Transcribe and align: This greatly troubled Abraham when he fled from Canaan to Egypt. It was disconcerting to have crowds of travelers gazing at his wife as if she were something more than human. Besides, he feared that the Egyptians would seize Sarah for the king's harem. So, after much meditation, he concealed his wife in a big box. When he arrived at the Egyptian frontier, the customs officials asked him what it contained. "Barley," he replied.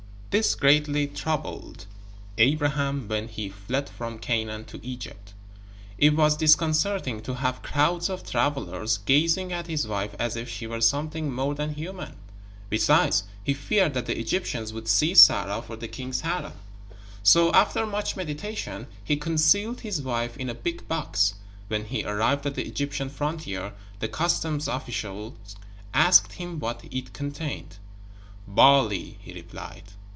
This 0.39 0.55
greatly 0.55 1.07
troubled 1.07 1.87
Abraham 2.37 3.09
when 3.09 3.27
he 3.27 3.49
fled 3.49 3.89
from 3.89 4.17
Canaan 4.17 4.63
to 4.63 4.79
Egypt. 4.81 5.33
It 5.97 6.15
was 6.15 6.37
disconcerting 6.37 7.19
to 7.23 7.33
have 7.33 7.61
crowds 7.61 8.09
of 8.09 8.23
travelers 8.23 8.99
gazing 8.99 9.51
at 9.51 9.67
his 9.67 9.85
wife 9.85 10.15
as 10.17 10.37
if 10.37 10.47
she 10.47 10.67
were 10.67 10.79
something 10.79 11.33
more 11.33 11.53
than 11.53 11.73
human. 11.73 12.15
Besides, 12.69 13.25
he 13.43 13.53
feared 13.53 13.93
that 13.93 14.05
the 14.05 14.17
Egyptians 14.17 14.71
would 14.71 14.87
seize 14.87 15.19
Sarah 15.19 15.61
for 15.61 15.75
the 15.75 15.89
king's 15.89 16.21
harem. 16.21 16.53
So, 17.23 17.51
after 17.51 17.85
much 17.85 18.15
meditation, 18.15 18.87
he 19.03 19.17
concealed 19.17 19.81
his 19.81 20.01
wife 20.01 20.37
in 20.37 20.49
a 20.49 20.53
big 20.55 20.87
box. 20.87 21.33
When 21.67 21.83
he 21.83 22.05
arrived 22.05 22.45
at 22.45 22.55
the 22.55 22.65
Egyptian 22.65 23.09
frontier, 23.09 23.73
the 23.99 24.07
customs 24.07 24.69
officials 24.69 25.57
asked 25.93 26.31
him 26.31 26.57
what 26.57 26.85
it 26.89 27.11
contained. 27.11 27.79
"Barley," 28.47 29.17
he 29.19 29.33
replied. 29.33 29.83